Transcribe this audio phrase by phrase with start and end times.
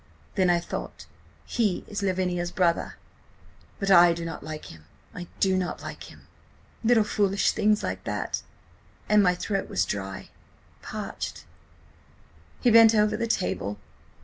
[0.33, 1.05] Then I thought:
[1.45, 2.95] 'He is Lavinia's brother,
[3.77, 6.27] but I do not like him; I do not like him...
[6.83, 11.45] '–little foolish things like that–and my throat was dry–parched.
[12.61, 13.77] "He bent over the table.